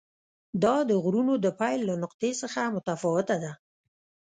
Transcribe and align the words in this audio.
دا 0.63 0.75
د 0.89 0.91
غرونو 1.03 1.33
د 1.45 1.47
پیل 1.59 1.79
له 1.89 1.95
نقطې 2.03 2.31
څخه 2.41 2.61
متفاوته 2.75 3.35
ده. 3.43 3.51